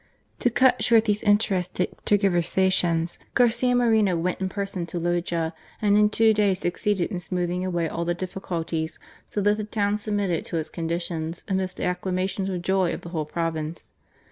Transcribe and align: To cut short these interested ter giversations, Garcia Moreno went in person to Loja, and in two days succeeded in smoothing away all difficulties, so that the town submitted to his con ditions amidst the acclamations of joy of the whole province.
To 0.39 0.49
cut 0.49 0.83
short 0.83 1.05
these 1.05 1.21
interested 1.21 1.89
ter 2.05 2.17
giversations, 2.17 3.19
Garcia 3.35 3.75
Moreno 3.75 4.17
went 4.17 4.41
in 4.41 4.49
person 4.49 4.87
to 4.87 4.99
Loja, 4.99 5.53
and 5.79 5.95
in 5.95 6.09
two 6.09 6.33
days 6.33 6.57
succeeded 6.61 7.11
in 7.11 7.19
smoothing 7.19 7.63
away 7.63 7.87
all 7.87 8.03
difficulties, 8.05 8.97
so 9.29 9.41
that 9.41 9.57
the 9.57 9.63
town 9.63 9.99
submitted 9.99 10.43
to 10.45 10.55
his 10.55 10.71
con 10.71 10.89
ditions 10.89 11.43
amidst 11.47 11.77
the 11.77 11.83
acclamations 11.83 12.49
of 12.49 12.63
joy 12.63 12.91
of 12.95 13.01
the 13.01 13.09
whole 13.09 13.25
province. 13.25 13.93